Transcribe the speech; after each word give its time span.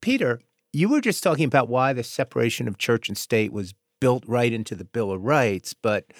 Peter, 0.00 0.40
you 0.72 0.88
were 0.88 1.00
just 1.00 1.22
talking 1.22 1.44
about 1.44 1.68
why 1.68 1.92
the 1.92 2.02
separation 2.02 2.68
of 2.68 2.78
church 2.78 3.08
and 3.08 3.18
state 3.18 3.52
was 3.52 3.74
built 4.00 4.24
right 4.26 4.52
into 4.52 4.74
the 4.74 4.84
Bill 4.84 5.10
of 5.10 5.22
Rights, 5.22 5.74
but 5.74 6.12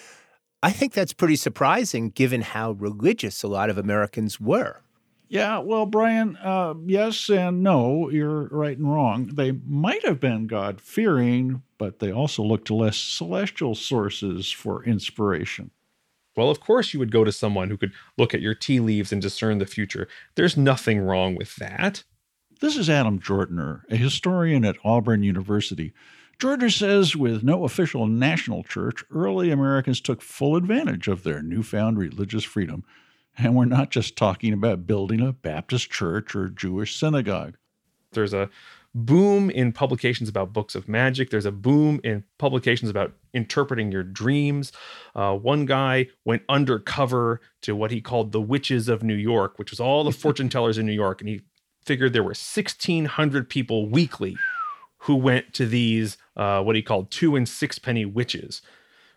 I 0.63 0.71
think 0.71 0.93
that's 0.93 1.13
pretty 1.13 1.35
surprising 1.35 2.09
given 2.09 2.41
how 2.41 2.71
religious 2.73 3.41
a 3.43 3.47
lot 3.47 3.69
of 3.69 3.77
Americans 3.77 4.39
were. 4.39 4.81
Yeah, 5.27 5.59
well, 5.59 5.85
Brian, 5.85 6.37
uh, 6.43 6.73
yes 6.85 7.29
and 7.29 7.63
no. 7.63 8.09
You're 8.09 8.49
right 8.49 8.77
and 8.77 8.93
wrong. 8.93 9.27
They 9.27 9.53
might 9.65 10.05
have 10.05 10.19
been 10.19 10.45
God 10.45 10.81
fearing, 10.81 11.63
but 11.77 11.99
they 11.99 12.11
also 12.11 12.43
looked 12.43 12.67
to 12.67 12.75
less 12.75 12.97
celestial 12.97 13.73
sources 13.73 14.51
for 14.51 14.83
inspiration. 14.83 15.71
Well, 16.35 16.49
of 16.49 16.59
course, 16.59 16.93
you 16.93 16.99
would 16.99 17.11
go 17.11 17.23
to 17.23 17.31
someone 17.31 17.69
who 17.69 17.77
could 17.77 17.93
look 18.17 18.33
at 18.33 18.41
your 18.41 18.53
tea 18.53 18.81
leaves 18.81 19.13
and 19.13 19.21
discern 19.21 19.57
the 19.57 19.65
future. 19.65 20.07
There's 20.35 20.57
nothing 20.57 20.99
wrong 20.99 21.35
with 21.35 21.55
that. 21.55 22.03
This 22.61 22.77
is 22.77 22.91
Adam 22.91 23.19
Jortner, 23.19 23.81
a 23.89 23.95
historian 23.95 24.63
at 24.65 24.77
Auburn 24.83 25.23
University. 25.23 25.93
Jortner 26.37 26.71
says 26.71 27.15
with 27.15 27.41
no 27.41 27.63
official 27.63 28.05
national 28.05 28.61
church, 28.63 29.03
early 29.09 29.49
Americans 29.49 29.99
took 29.99 30.21
full 30.21 30.55
advantage 30.55 31.07
of 31.07 31.23
their 31.23 31.41
newfound 31.41 31.97
religious 31.97 32.43
freedom 32.43 32.83
and 33.35 33.55
we're 33.55 33.65
not 33.65 33.89
just 33.89 34.15
talking 34.15 34.53
about 34.53 34.85
building 34.85 35.21
a 35.21 35.33
Baptist 35.33 35.89
church 35.89 36.35
or 36.35 36.49
Jewish 36.49 36.95
synagogue. 36.95 37.57
There's 38.11 38.33
a 38.33 38.47
boom 38.93 39.49
in 39.49 39.71
publications 39.71 40.29
about 40.29 40.53
books 40.53 40.75
of 40.75 40.87
magic. 40.87 41.31
There's 41.31 41.45
a 41.45 41.51
boom 41.51 41.99
in 42.03 42.25
publications 42.37 42.91
about 42.91 43.13
interpreting 43.33 43.91
your 43.91 44.03
dreams. 44.03 44.71
Uh, 45.15 45.35
one 45.35 45.65
guy 45.65 46.09
went 46.25 46.43
undercover 46.47 47.41
to 47.61 47.75
what 47.75 47.89
he 47.89 48.01
called 48.01 48.33
the 48.33 48.41
Witches 48.41 48.87
of 48.87 49.01
New 49.01 49.15
York, 49.15 49.57
which 49.57 49.71
was 49.71 49.79
all 49.79 50.03
the 50.03 50.11
fortune 50.11 50.49
tellers 50.49 50.77
in 50.77 50.85
New 50.85 50.91
York. 50.91 51.21
And 51.21 51.29
he 51.29 51.41
figured 51.83 52.13
there 52.13 52.23
were 52.23 52.29
1,600 52.29 53.49
people 53.49 53.87
weekly 53.87 54.37
who 54.99 55.15
went 55.15 55.53
to 55.53 55.65
these, 55.65 56.17
uh, 56.37 56.61
what 56.61 56.75
he 56.75 56.81
called 56.81 57.09
two 57.09 57.35
and 57.35 57.49
sixpenny 57.49 58.05
witches. 58.05 58.61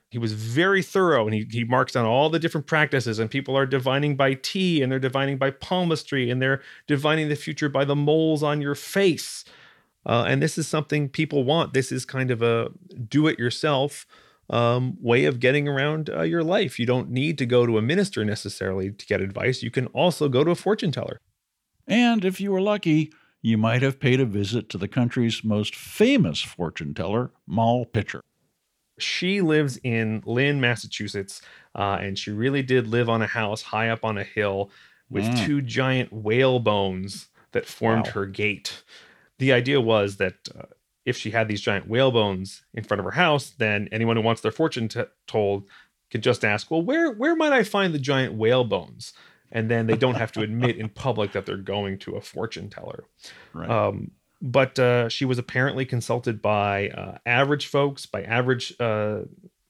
He 0.08 0.18
was 0.18 0.32
very 0.32 0.82
thorough 0.82 1.26
and 1.26 1.34
he, 1.34 1.46
he 1.50 1.64
marks 1.64 1.92
down 1.92 2.06
all 2.06 2.30
the 2.30 2.38
different 2.38 2.66
practices 2.66 3.18
and 3.18 3.30
people 3.30 3.56
are 3.56 3.66
divining 3.66 4.16
by 4.16 4.34
tea 4.34 4.80
and 4.80 4.90
they're 4.90 4.98
divining 4.98 5.36
by 5.38 5.50
palmistry 5.50 6.30
and 6.30 6.40
they're 6.40 6.62
divining 6.86 7.28
the 7.28 7.36
future 7.36 7.68
by 7.68 7.84
the 7.84 7.96
moles 7.96 8.42
on 8.42 8.60
your 8.60 8.74
face. 8.74 9.44
Uh, 10.06 10.24
and 10.26 10.42
this 10.42 10.56
is 10.56 10.68
something 10.68 11.08
people 11.08 11.44
want. 11.44 11.74
This 11.74 11.90
is 11.90 12.04
kind 12.04 12.30
of 12.30 12.42
a 12.42 12.70
do 13.08 13.26
it 13.26 13.38
yourself 13.38 14.06
um, 14.50 14.96
way 15.00 15.24
of 15.24 15.40
getting 15.40 15.66
around 15.66 16.08
uh, 16.10 16.22
your 16.22 16.44
life. 16.44 16.78
You 16.78 16.86
don't 16.86 17.10
need 17.10 17.36
to 17.38 17.46
go 17.46 17.66
to 17.66 17.76
a 17.76 17.82
minister 17.82 18.24
necessarily 18.24 18.90
to 18.90 19.06
get 19.06 19.20
advice. 19.20 19.62
You 19.62 19.70
can 19.70 19.86
also 19.88 20.28
go 20.28 20.44
to 20.44 20.50
a 20.50 20.54
fortune 20.54 20.92
teller 20.92 21.20
and 21.86 22.24
if 22.24 22.40
you 22.40 22.52
were 22.52 22.60
lucky 22.60 23.12
you 23.42 23.58
might 23.58 23.82
have 23.82 24.00
paid 24.00 24.20
a 24.20 24.24
visit 24.24 24.68
to 24.68 24.78
the 24.78 24.88
country's 24.88 25.44
most 25.44 25.74
famous 25.74 26.40
fortune 26.40 26.94
teller 26.94 27.30
moll 27.46 27.84
pitcher 27.84 28.20
she 28.98 29.40
lives 29.40 29.78
in 29.82 30.22
Lynn, 30.24 30.60
Massachusetts, 30.60 31.42
uh, 31.74 31.98
and 32.00 32.18
she 32.18 32.30
really 32.30 32.62
did 32.62 32.86
live 32.86 33.08
on 33.08 33.22
a 33.22 33.26
house 33.26 33.62
high 33.62 33.88
up 33.88 34.04
on 34.04 34.18
a 34.18 34.24
hill 34.24 34.70
with 35.10 35.24
mm. 35.24 35.46
two 35.46 35.62
giant 35.62 36.12
whale 36.12 36.58
bones 36.58 37.28
that 37.52 37.66
formed 37.66 38.06
wow. 38.06 38.12
her 38.12 38.26
gate. 38.26 38.82
The 39.38 39.52
idea 39.52 39.80
was 39.80 40.16
that 40.16 40.34
uh, 40.56 40.66
if 41.04 41.16
she 41.16 41.30
had 41.30 41.48
these 41.48 41.60
giant 41.60 41.88
whale 41.88 42.10
bones 42.10 42.62
in 42.72 42.84
front 42.84 43.00
of 43.00 43.04
her 43.04 43.12
house, 43.12 43.50
then 43.50 43.88
anyone 43.92 44.16
who 44.16 44.22
wants 44.22 44.40
their 44.40 44.52
fortune 44.52 44.88
t- 44.88 45.02
told 45.26 45.68
could 46.10 46.22
just 46.22 46.44
ask, 46.44 46.70
"Well, 46.70 46.82
where 46.82 47.12
where 47.12 47.36
might 47.36 47.52
I 47.52 47.64
find 47.64 47.92
the 47.92 47.98
giant 47.98 48.34
whale 48.34 48.64
bones?" 48.64 49.12
And 49.54 49.70
then 49.70 49.86
they 49.86 49.96
don't 49.96 50.16
have 50.16 50.32
to 50.32 50.40
admit 50.42 50.76
in 50.76 50.88
public 50.88 51.32
that 51.32 51.46
they're 51.46 51.56
going 51.56 51.98
to 52.00 52.16
a 52.16 52.20
fortune 52.20 52.68
teller. 52.68 53.04
Right. 53.54 53.70
Um, 53.70 54.10
but 54.42 54.78
uh, 54.78 55.08
she 55.08 55.24
was 55.24 55.38
apparently 55.38 55.86
consulted 55.86 56.42
by 56.42 56.88
uh, 56.88 57.18
average 57.24 57.68
folks, 57.68 58.04
by 58.04 58.22
average 58.24 58.74
uh, 58.78 59.20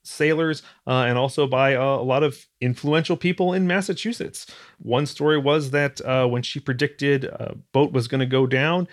sailors, 0.03 0.63
uh, 0.87 1.05
and 1.07 1.17
also 1.19 1.47
by 1.47 1.77
uh, 1.77 1.97
a 1.97 2.03
lot 2.03 2.23
of 2.23 2.47
influential 2.61 3.17
people 3.17 3.53
in 3.53 3.67
Massachusetts. 3.67 4.47
One 4.79 5.07
story 5.07 5.39
was 5.39 5.71
that 5.71 6.01
uh, 6.01 6.27
when 6.27 6.43
she 6.43 6.61
predicted 6.61 7.25
a 7.25 7.57
boat 7.73 7.93
was 7.93 8.09
going 8.09 8.21
to 8.21 8.27
go 8.27 8.47
down, 8.47 8.89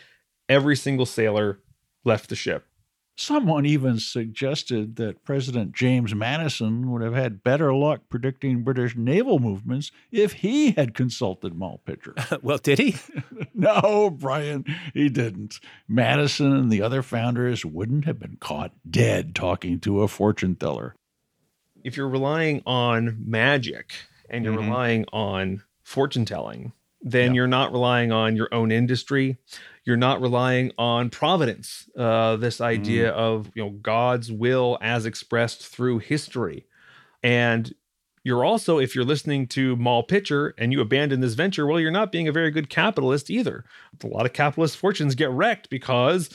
every 0.48 0.76
single 0.76 1.06
sailor 1.06 1.60
left 2.04 2.30
the 2.30 2.36
ship. 2.36 2.66
Someone 3.22 3.68
even 3.68 4.00
suggested 4.00 4.96
that 4.96 5.24
President 5.24 5.74
James 5.74 6.16
Madison 6.16 6.90
would 6.90 7.04
have 7.04 7.14
had 7.14 7.44
better 7.44 7.72
luck 7.72 8.02
predicting 8.10 8.64
British 8.64 8.96
naval 8.96 9.38
movements 9.38 9.92
if 10.12 10.34
he 10.34 10.72
had 10.72 10.96
consulted 10.96 11.54
Moll 11.54 11.82
Pitcher. 11.86 12.16
well, 12.42 12.58
did 12.58 12.80
he? 12.80 12.96
no, 13.54 14.10
Brian, 14.10 14.66
he 14.96 15.08
didn't. 15.08 15.60
Madison 15.88 16.52
and 16.52 16.72
the 16.72 16.82
other 16.82 17.04
founders 17.04 17.64
wouldn't 17.64 18.06
have 18.06 18.18
been 18.18 18.38
caught 18.40 18.72
dead 18.90 19.36
talking 19.36 19.80
to 19.82 20.02
a 20.02 20.08
fortune 20.08 20.56
teller. 20.56 20.96
If 21.84 21.98
you're 21.98 22.10
relying 22.10 22.64
on 22.66 23.18
magic 23.24 23.94
and 24.32 24.44
you're 24.44 24.56
mm-hmm. 24.56 24.68
relying 24.68 25.06
on 25.14 25.62
fortune 25.84 26.26
telling, 26.26 26.74
then 27.02 27.34
you're 27.34 27.48
not 27.48 27.72
relying 27.72 28.12
on 28.12 28.36
your 28.36 28.54
own 28.54 28.72
industry. 28.72 29.38
You're 29.84 29.98
not 29.98 30.22
relying 30.22 30.72
on 30.78 31.10
providence 31.10 31.90
uh, 31.98 32.36
this 32.36 32.62
idea 32.62 33.12
mm. 33.12 33.16
of 33.16 33.52
you 33.56 33.64
know 33.64 33.72
god's 33.72 34.32
will 34.32 34.78
as 34.82 35.06
expressed 35.06 35.66
through 35.66 36.00
history. 36.00 36.68
And 37.24 37.74
you're 38.24 38.46
also 38.46 38.78
if 38.78 38.94
you're 38.94 39.04
listening 39.06 39.48
to 39.48 39.76
Moll 39.76 40.04
Pitcher 40.04 40.54
and 40.58 40.72
you 40.72 40.82
abandon 40.82 41.22
this 41.22 41.34
venture 41.34 41.66
well 41.66 41.80
you're 41.80 41.90
not 41.90 42.12
being 42.12 42.28
a 42.28 42.32
very 42.32 42.52
good 42.52 42.70
capitalist 42.70 43.30
either. 43.32 43.66
A 44.04 44.08
lot 44.08 44.28
of 44.28 44.34
capitalist 44.34 44.78
fortunes 44.78 45.16
get 45.16 45.32
wrecked 45.32 45.70
because 45.70 46.30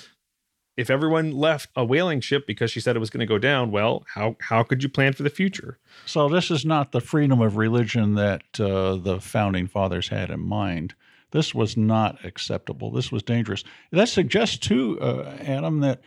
if 0.76 0.90
everyone 0.90 1.32
left 1.32 1.70
a 1.74 1.84
whaling 1.84 2.20
ship 2.20 2.46
because 2.46 2.70
she 2.70 2.80
said 2.80 2.96
it 2.96 3.00
was 3.00 3.10
going 3.10 3.20
to 3.20 3.26
go 3.26 3.38
down, 3.38 3.70
well, 3.70 4.04
how 4.14 4.36
how 4.40 4.62
could 4.62 4.82
you 4.82 4.88
plan 4.88 5.12
for 5.12 5.22
the 5.22 5.30
future? 5.30 5.78
So 6.04 6.28
this 6.28 6.50
is 6.50 6.64
not 6.64 6.92
the 6.92 7.00
freedom 7.00 7.40
of 7.40 7.56
religion 7.56 8.14
that 8.14 8.42
uh, 8.60 8.96
the 8.96 9.20
founding 9.20 9.66
fathers 9.66 10.08
had 10.08 10.30
in 10.30 10.40
mind. 10.40 10.94
This 11.30 11.54
was 11.54 11.76
not 11.76 12.24
acceptable. 12.24 12.90
This 12.90 13.10
was 13.10 13.22
dangerous. 13.22 13.64
That 13.90 14.08
suggests, 14.08 14.58
too, 14.58 14.98
uh, 15.00 15.36
Adam, 15.40 15.80
that 15.80 16.00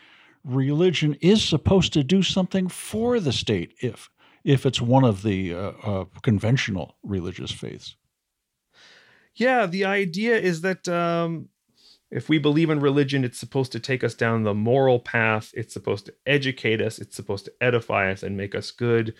religion 0.45 1.15
is 1.21 1.43
supposed 1.43 1.93
to 1.93 2.03
do 2.03 2.23
something 2.23 2.67
for 2.69 3.19
the 3.19 3.33
state 3.33 3.73
if 3.81 4.09
if 4.43 4.65
it's 4.65 4.81
one 4.81 5.03
of 5.03 5.21
the 5.23 5.53
uh, 5.53 5.71
uh, 5.83 6.05
conventional 6.21 6.95
religious 7.03 7.51
faiths. 7.51 7.95
Yeah, 9.35 9.65
the 9.65 9.85
idea 9.85 10.37
is 10.37 10.61
that 10.61 10.87
um, 10.87 11.49
if 12.11 12.27
we 12.27 12.39
believe 12.39 12.69
in 12.69 12.79
religion, 12.79 13.23
it's 13.23 13.37
supposed 13.37 13.71
to 13.73 13.79
take 13.79 14.03
us 14.03 14.15
down 14.15 14.43
the 14.43 14.53
moral 14.53 14.99
path. 14.99 15.51
It's 15.55 15.73
supposed 15.73 16.07
to 16.07 16.13
educate 16.25 16.81
us. 16.81 16.99
It's 16.99 17.15
supposed 17.15 17.45
to 17.45 17.53
edify 17.61 18.11
us 18.11 18.23
and 18.23 18.35
make 18.35 18.55
us 18.55 18.71
good. 18.71 19.13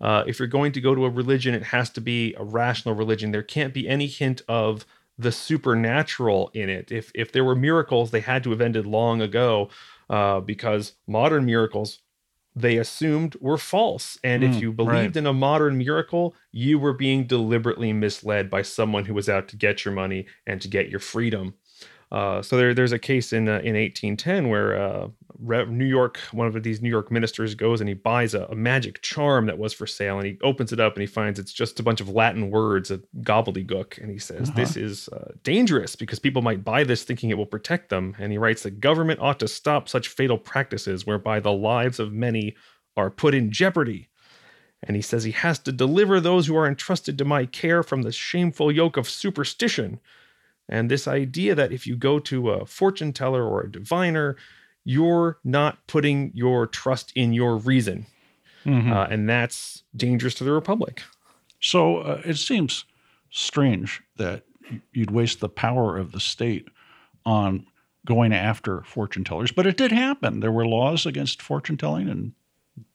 Uh, 0.00 0.24
if 0.26 0.38
you're 0.38 0.48
going 0.48 0.72
to 0.72 0.80
go 0.80 0.94
to 0.94 1.04
a 1.04 1.10
religion, 1.10 1.54
it 1.54 1.62
has 1.62 1.90
to 1.90 2.00
be 2.00 2.34
a 2.34 2.44
rational 2.44 2.94
religion. 2.94 3.30
There 3.30 3.42
can't 3.42 3.72
be 3.72 3.88
any 3.88 4.06
hint 4.06 4.42
of 4.48 4.84
the 5.16 5.30
supernatural 5.30 6.50
in 6.54 6.68
it. 6.68 6.90
If 6.90 7.12
if 7.14 7.30
there 7.30 7.44
were 7.44 7.54
miracles, 7.54 8.10
they 8.10 8.20
had 8.20 8.42
to 8.44 8.50
have 8.50 8.60
ended 8.60 8.86
long 8.86 9.22
ago, 9.22 9.70
uh, 10.10 10.40
because 10.40 10.94
modern 11.06 11.44
miracles 11.44 12.00
they 12.56 12.76
assumed 12.76 13.36
were 13.40 13.58
false. 13.58 14.18
And 14.22 14.42
mm, 14.42 14.48
if 14.48 14.62
you 14.62 14.72
believed 14.72 15.16
right. 15.16 15.16
in 15.16 15.26
a 15.26 15.32
modern 15.32 15.78
miracle, 15.78 16.34
you 16.52 16.78
were 16.78 16.92
being 16.92 17.26
deliberately 17.26 17.92
misled 17.92 18.48
by 18.48 18.62
someone 18.62 19.04
who 19.06 19.14
was 19.14 19.28
out 19.28 19.48
to 19.48 19.56
get 19.56 19.84
your 19.84 19.92
money 19.92 20.26
and 20.46 20.60
to 20.62 20.68
get 20.68 20.88
your 20.88 21.00
freedom. 21.00 21.54
Uh, 22.12 22.42
so 22.42 22.56
there, 22.56 22.74
there's 22.74 22.92
a 22.92 22.98
case 22.98 23.32
in 23.32 23.48
uh, 23.48 23.58
in 23.64 23.74
1810 23.74 24.48
where 24.48 24.76
uh, 24.76 25.08
New 25.40 25.84
York, 25.84 26.18
one 26.32 26.46
of 26.46 26.62
these 26.62 26.80
New 26.80 26.88
York 26.88 27.10
ministers 27.10 27.54
goes 27.54 27.80
and 27.80 27.88
he 27.88 27.94
buys 27.94 28.34
a, 28.34 28.44
a, 28.44 28.54
magic 28.54 29.02
charm 29.02 29.46
that 29.46 29.58
was 29.58 29.72
for 29.72 29.86
sale, 29.86 30.18
and 30.18 30.26
he 30.26 30.38
opens 30.42 30.72
it 30.72 30.80
up 30.80 30.94
and 30.94 31.00
he 31.00 31.06
finds 31.06 31.38
it's 31.38 31.52
just 31.52 31.80
a 31.80 31.82
bunch 31.82 32.00
of 32.00 32.08
Latin 32.08 32.50
words, 32.50 32.90
a 32.90 32.98
gobbledygook, 33.20 33.98
and 33.98 34.10
he 34.10 34.18
says 34.18 34.48
uh-huh. 34.48 34.56
this 34.56 34.76
is 34.76 35.08
uh, 35.08 35.32
dangerous 35.42 35.96
because 35.96 36.18
people 36.18 36.42
might 36.42 36.64
buy 36.64 36.84
this 36.84 37.02
thinking 37.02 37.30
it 37.30 37.38
will 37.38 37.46
protect 37.46 37.88
them. 37.88 38.14
And 38.18 38.30
he 38.30 38.38
writes 38.38 38.62
that 38.62 38.80
government 38.80 39.20
ought 39.20 39.40
to 39.40 39.48
stop 39.48 39.88
such 39.88 40.08
fatal 40.08 40.38
practices 40.38 41.06
whereby 41.06 41.40
the 41.40 41.52
lives 41.52 41.98
of 41.98 42.12
many 42.12 42.54
are 42.96 43.10
put 43.10 43.34
in 43.34 43.50
jeopardy. 43.50 44.08
And 44.82 44.96
he 44.96 45.02
says 45.02 45.24
he 45.24 45.32
has 45.32 45.58
to 45.60 45.72
deliver 45.72 46.20
those 46.20 46.46
who 46.46 46.56
are 46.56 46.66
entrusted 46.66 47.16
to 47.18 47.24
my 47.24 47.46
care 47.46 47.82
from 47.82 48.02
the 48.02 48.12
shameful 48.12 48.70
yoke 48.70 48.96
of 48.96 49.08
superstition 49.08 49.98
and 50.68 50.90
this 50.90 51.06
idea 51.06 51.54
that 51.54 51.72
if 51.72 51.86
you 51.86 51.96
go 51.96 52.18
to 52.18 52.50
a 52.50 52.66
fortune 52.66 53.12
teller 53.12 53.44
or 53.44 53.62
a 53.62 53.70
diviner, 53.70 54.36
you're 54.84 55.38
not 55.44 55.86
putting 55.86 56.30
your 56.34 56.66
trust 56.66 57.12
in 57.14 57.32
your 57.32 57.56
reason. 57.56 58.06
Mm-hmm. 58.64 58.92
Uh, 58.92 59.06
and 59.06 59.28
that's 59.28 59.82
dangerous 59.94 60.34
to 60.36 60.44
the 60.44 60.52
Republic. 60.52 61.02
So 61.60 61.98
uh, 61.98 62.22
it 62.24 62.36
seems 62.36 62.84
strange 63.30 64.02
that 64.16 64.44
you'd 64.92 65.10
waste 65.10 65.40
the 65.40 65.48
power 65.48 65.98
of 65.98 66.12
the 66.12 66.20
state 66.20 66.68
on 67.26 67.66
going 68.06 68.32
after 68.32 68.82
fortune 68.82 69.24
tellers, 69.24 69.52
but 69.52 69.66
it 69.66 69.76
did 69.76 69.92
happen. 69.92 70.40
There 70.40 70.52
were 70.52 70.66
laws 70.66 71.06
against 71.06 71.42
fortune 71.42 71.76
telling 71.76 72.08
in 72.08 72.34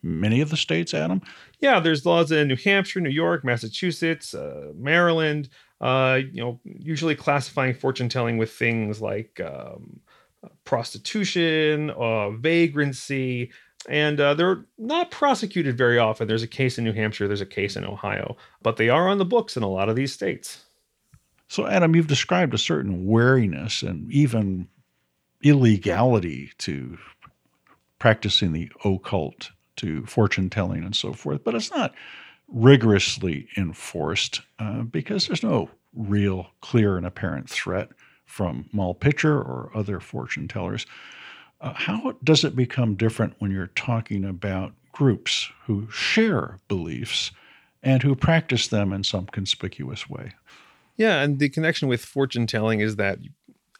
many 0.01 0.41
of 0.41 0.49
the 0.49 0.57
states, 0.57 0.93
Adam. 0.93 1.21
Yeah, 1.59 1.79
there's 1.79 2.05
laws 2.05 2.31
in 2.31 2.47
New 2.47 2.55
Hampshire, 2.55 3.01
New 3.01 3.09
York, 3.09 3.43
Massachusetts, 3.43 4.33
uh, 4.33 4.71
Maryland, 4.75 5.49
uh, 5.81 6.19
you 6.31 6.41
know, 6.41 6.59
usually 6.63 7.15
classifying 7.15 7.73
fortune 7.73 8.09
telling 8.09 8.37
with 8.37 8.51
things 8.51 9.01
like 9.01 9.39
um, 9.41 9.99
prostitution, 10.65 11.89
uh, 11.91 12.31
vagrancy, 12.31 13.51
and 13.87 14.19
uh, 14.19 14.33
they're 14.33 14.65
not 14.77 15.11
prosecuted 15.11 15.77
very 15.77 15.97
often. 15.97 16.27
There's 16.27 16.43
a 16.43 16.47
case 16.47 16.77
in 16.77 16.83
New 16.83 16.93
Hampshire, 16.93 17.27
there's 17.27 17.41
a 17.41 17.45
case 17.45 17.75
in 17.75 17.85
Ohio, 17.85 18.35
but 18.61 18.77
they 18.77 18.89
are 18.89 19.07
on 19.07 19.17
the 19.17 19.25
books 19.25 19.55
in 19.55 19.63
a 19.63 19.69
lot 19.69 19.89
of 19.89 19.95
these 19.95 20.13
states. 20.13 20.65
So, 21.47 21.65
Adam, 21.65 21.95
you've 21.95 22.07
described 22.07 22.53
a 22.53 22.59
certain 22.59 23.05
wariness 23.05 23.81
and 23.81 24.11
even 24.11 24.67
illegality 25.41 26.51
to 26.59 26.97
practicing 27.97 28.53
the 28.53 28.71
occult, 28.85 29.51
to 29.79 30.05
fortune 30.05 30.49
telling, 30.49 30.83
and 30.83 30.95
so 30.95 31.13
forth, 31.13 31.43
but 31.43 31.55
it's 31.55 31.71
not 31.71 31.93
rigorously 32.47 33.47
enforced 33.57 34.41
uh, 34.59 34.81
because 34.81 35.27
there's 35.27 35.43
no 35.43 35.69
real, 35.93 36.47
clear, 36.61 36.97
and 36.97 37.05
apparent 37.05 37.49
threat 37.49 37.89
from 38.25 38.69
Moll 38.71 38.93
Pitcher 38.93 39.35
or 39.35 39.71
other 39.73 39.99
fortune 39.99 40.47
tellers. 40.47 40.85
Uh, 41.61 41.73
how 41.73 42.13
does 42.23 42.43
it 42.43 42.55
become 42.55 42.95
different 42.95 43.33
when 43.39 43.51
you're 43.51 43.67
talking 43.67 44.23
about 44.23 44.73
groups 44.91 45.49
who 45.65 45.89
share 45.91 46.59
beliefs 46.67 47.31
and 47.83 48.03
who 48.03 48.15
practice 48.15 48.67
them 48.67 48.93
in 48.93 49.03
some 49.03 49.25
conspicuous 49.25 50.09
way? 50.09 50.33
Yeah, 50.95 51.21
and 51.21 51.39
the 51.39 51.49
connection 51.49 51.87
with 51.87 52.03
fortune 52.03 52.45
telling 52.45 52.81
is 52.81 52.97
that 52.97 53.19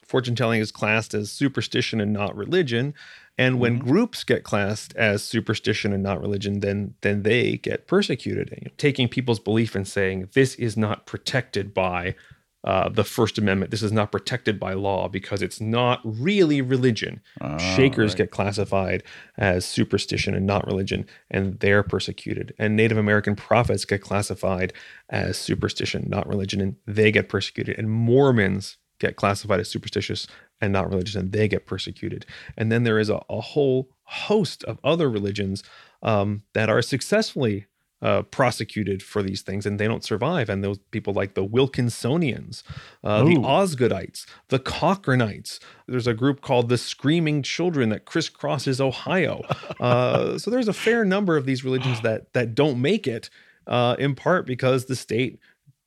fortune 0.10 0.36
telling 0.36 0.60
is 0.60 0.72
classed 0.72 1.14
as 1.14 1.32
superstition 1.32 2.02
and 2.02 2.12
not 2.12 2.36
religion. 2.36 2.94
And 3.38 3.60
when 3.60 3.78
mm-hmm. 3.78 3.88
groups 3.88 4.24
get 4.24 4.44
classed 4.44 4.94
as 4.96 5.24
superstition 5.24 5.94
and 5.94 6.04
not 6.04 6.20
religion, 6.20 6.60
then 6.60 6.96
then 7.02 7.24
they 7.24 7.58
get 7.58 7.88
persecuted. 7.88 8.50
You 8.52 8.66
know, 8.66 8.72
taking 8.78 9.08
people's 9.08 9.40
belief 9.40 9.76
and 9.76 9.88
saying 9.88 10.30
this 10.34 10.56
is 10.56 10.76
not 10.76 11.06
protected 11.06 11.74
by 11.74 12.16
uh, 12.64 12.90
the 12.90 13.06
First 13.06 13.38
Amendment. 13.38 13.72
This 13.72 13.84
is 13.84 13.92
not 13.92 14.12
protected 14.12 14.60
by 14.60 14.74
law 14.74 15.08
because 15.08 15.42
it's 15.42 15.62
not 15.62 16.02
really 16.04 16.62
religion. 16.62 17.22
Oh, 17.40 17.58
Shakers 17.58 18.12
right. 18.12 18.18
get 18.18 18.32
classified 18.32 19.04
as 19.38 19.64
superstition 19.66 20.34
and 20.34 20.46
not 20.46 20.66
religion, 20.68 21.06
and 21.32 21.58
they're 21.60 21.84
persecuted. 21.84 22.54
And 22.60 22.76
Native 22.76 22.98
American 22.98 23.36
prophets 23.36 23.86
get 23.86 24.02
classified 24.02 24.74
as 25.10 25.38
superstition, 25.38 26.08
not 26.10 26.28
religion, 26.28 26.60
and 26.60 26.76
they 26.86 27.12
get 27.12 27.30
persecuted. 27.30 27.78
And 27.78 27.90
Mormons 27.90 28.78
get 29.00 29.16
classified 29.16 29.60
as 29.60 29.70
superstitious 29.70 30.28
and 30.62 30.74
not 30.74 30.90
religious, 30.90 31.16
and 31.16 31.32
they 31.32 31.48
get 31.48 31.66
persecuted. 31.66 32.26
And 32.58 32.72
then 32.72 32.84
there 32.84 33.00
is 33.00 33.10
a, 33.10 33.22
a 33.30 33.42
whole 33.42 33.90
host 34.04 34.64
of 34.66 34.80
other 34.84 35.10
religions 35.10 35.64
um, 36.02 36.44
that 36.54 36.70
are 36.70 36.82
successfully 36.82 37.68
uh, 38.02 38.22
prosecuted 38.24 39.04
for 39.04 39.22
these 39.22 39.42
things 39.42 39.66
and 39.66 39.80
they 39.80 39.88
don't 39.88 40.04
survive. 40.04 40.50
And 40.50 40.64
those 40.64 40.80
people 40.92 41.14
like 41.14 41.34
the 41.34 41.46
Wilkinsonians, 41.46 42.64
uh, 43.04 43.24
the 43.24 43.36
Osgoodites, 43.36 44.26
the 44.48 44.60
Cochranites. 44.60 45.60
There's 45.88 46.08
a 46.08 46.14
group 46.14 46.42
called 46.42 46.70
the 46.70 46.78
Screaming 46.78 47.44
Children 47.44 47.90
that 47.90 48.06
crisscrosses 48.06 48.80
Ohio. 48.80 49.44
Uh, 49.80 50.38
so 50.38 50.52
there's 50.52 50.68
a 50.68 50.74
fair 50.74 51.06
number 51.06 51.38
of 51.38 51.46
these 51.46 51.64
religions 51.64 52.02
that 52.02 52.34
that 52.34 52.54
don't 52.54 52.82
make 52.82 53.08
it, 53.08 53.30
uh, 53.66 53.96
in 53.98 54.14
part 54.14 54.46
because 54.46 54.86
the 54.86 54.96
state 54.96 55.40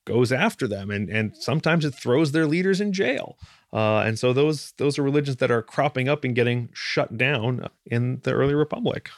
goes 0.04 0.32
after 0.32 0.66
them 0.66 0.90
and 0.90 1.08
and 1.08 1.36
sometimes 1.36 1.84
it 1.84 1.94
throws 1.94 2.32
their 2.32 2.46
leaders 2.46 2.80
in 2.80 2.92
jail. 2.92 3.38
Uh, 3.72 4.00
and 4.00 4.18
so 4.18 4.32
those 4.32 4.72
those 4.78 4.98
are 4.98 5.02
religions 5.02 5.36
that 5.36 5.50
are 5.50 5.62
cropping 5.62 6.08
up 6.08 6.24
and 6.24 6.34
getting 6.34 6.68
shut 6.72 7.16
down 7.16 7.68
in 7.86 8.20
the 8.22 8.32
early 8.32 8.54
republic. 8.54 9.10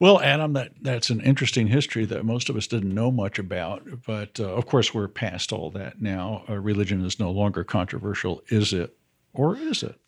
Well, 0.00 0.20
Adam, 0.20 0.54
that, 0.54 0.72
that's 0.82 1.08
an 1.08 1.20
interesting 1.20 1.68
history 1.68 2.04
that 2.06 2.24
most 2.24 2.48
of 2.48 2.56
us 2.56 2.66
didn't 2.66 2.92
know 2.92 3.10
much 3.12 3.38
about. 3.38 3.86
But 4.04 4.40
uh, 4.40 4.52
of 4.52 4.66
course, 4.66 4.92
we're 4.92 5.08
past 5.08 5.52
all 5.52 5.70
that 5.70 6.02
now. 6.02 6.44
Uh, 6.48 6.58
religion 6.58 7.04
is 7.04 7.20
no 7.20 7.30
longer 7.30 7.62
controversial, 7.62 8.42
is 8.48 8.72
it? 8.72 8.96
Or 9.32 9.56
is 9.56 9.82
it? 9.82 9.98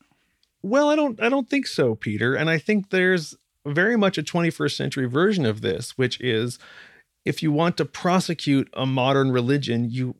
Well, 0.62 0.88
I 0.88 0.96
don't. 0.96 1.22
I 1.22 1.28
don't 1.28 1.48
think 1.48 1.66
so, 1.66 1.94
Peter. 1.94 2.34
And 2.34 2.50
I 2.50 2.58
think 2.58 2.90
there's 2.90 3.36
very 3.64 3.96
much 3.96 4.18
a 4.18 4.22
21st 4.22 4.76
century 4.76 5.06
version 5.06 5.46
of 5.46 5.60
this, 5.60 5.96
which 5.96 6.20
is 6.20 6.58
if 7.26 7.42
you 7.42 7.50
want 7.50 7.76
to 7.76 7.84
prosecute 7.84 8.70
a 8.72 8.86
modern 8.86 9.32
religion, 9.32 9.90
you 9.90 10.14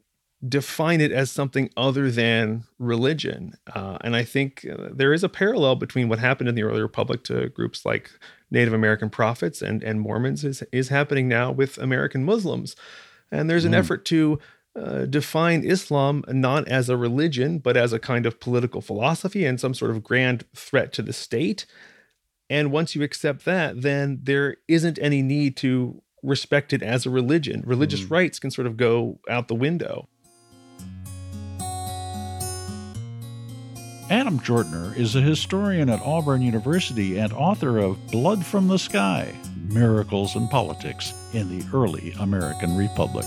define 0.47 1.01
it 1.01 1.13
as 1.13 1.31
something 1.31 1.71
other 1.77 2.11
than 2.11 2.65
religion. 2.79 3.55
Uh, 3.75 3.97
and 4.03 4.15
I 4.15 4.25
think 4.25 4.67
uh, 4.71 4.89
there 4.93 5.13
is 5.13 5.25
a 5.25 5.29
parallel 5.29 5.77
between 5.77 6.09
what 6.09 6.19
happened 6.19 6.49
in 6.49 6.57
the 6.57 6.65
early 6.65 6.83
republic 6.83 7.23
to 7.25 7.49
groups 7.51 7.87
like 7.87 8.11
Native 8.51 8.75
American 8.75 9.09
prophets 9.09 9.63
and, 9.63 9.83
and 9.83 10.01
Mormons 10.01 10.45
is, 10.45 10.63
is 10.73 10.89
happening 10.89 11.29
now 11.29 11.53
with 11.53 11.79
American 11.79 12.25
Muslims. 12.25 12.77
And 13.31 13.49
there's 13.49 13.65
an 13.65 13.73
mm. 13.73 13.79
effort 13.79 14.05
to 14.07 14.39
uh, 14.75 15.07
define 15.07 15.65
Islam 15.65 16.25
not 16.29 16.69
as 16.69 16.89
a 16.89 16.97
religion, 16.97 17.59
but 17.59 17.77
as 17.77 17.93
a 17.93 17.99
kind 17.99 18.27
of 18.27 18.41
political 18.41 18.81
philosophy 18.81 19.47
and 19.47 19.61
some 19.61 19.75
sort 19.75 19.91
of 19.91 20.03
grand 20.03 20.45
threat 20.55 20.93
to 20.95 21.03
the 21.03 21.13
state. 21.13 21.67
And 22.51 22.71
once 22.71 22.95
you 22.95 23.03
accept 23.03 23.45
that, 23.47 23.81
then 23.83 24.21
there 24.23 24.57
isn't 24.69 24.99
any 25.01 25.23
need 25.23 25.57
to 25.59 26.03
respect 26.23 26.73
it 26.73 26.83
as 26.83 27.07
a 27.07 27.11
religion. 27.11 27.63
Religious 27.67 28.03
mm. 28.03 28.11
rights 28.11 28.39
can 28.39 28.51
sort 28.51 28.67
of 28.67 28.77
go 28.77 29.19
out 29.29 29.49
the 29.49 29.55
window. 29.55 30.09
Adam 34.09 34.39
Jortner 34.39 34.97
is 34.97 35.17
a 35.17 35.21
historian 35.21 35.91
at 35.91 36.01
Auburn 36.01 36.41
University 36.41 37.19
and 37.19 37.33
author 37.33 37.79
of 37.79 38.07
Blood 38.07 38.47
from 38.47 38.69
the 38.69 38.79
Sky 38.79 39.35
Miracles 39.69 40.37
and 40.37 40.49
Politics 40.49 41.13
in 41.33 41.59
the 41.59 41.67
Early 41.77 42.13
American 42.21 42.77
Republic. 42.77 43.27